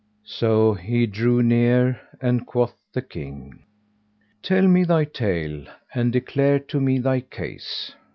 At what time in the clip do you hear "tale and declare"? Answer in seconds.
5.05-6.57